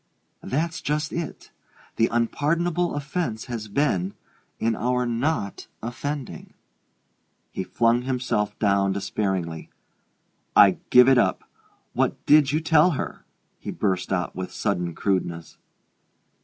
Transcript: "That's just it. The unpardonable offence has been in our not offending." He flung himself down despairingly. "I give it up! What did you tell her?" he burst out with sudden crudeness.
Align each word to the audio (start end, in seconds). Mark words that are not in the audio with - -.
"That's 0.41 0.81
just 0.81 1.13
it. 1.13 1.51
The 1.97 2.07
unpardonable 2.11 2.95
offence 2.95 3.45
has 3.45 3.67
been 3.67 4.15
in 4.57 4.75
our 4.75 5.05
not 5.05 5.67
offending." 5.83 6.55
He 7.51 7.63
flung 7.63 8.01
himself 8.01 8.57
down 8.57 8.93
despairingly. 8.93 9.69
"I 10.55 10.79
give 10.89 11.07
it 11.07 11.19
up! 11.19 11.43
What 11.93 12.25
did 12.25 12.51
you 12.51 12.61
tell 12.61 12.93
her?" 12.97 13.25
he 13.59 13.69
burst 13.69 14.11
out 14.11 14.35
with 14.35 14.51
sudden 14.51 14.95
crudeness. 14.95 15.59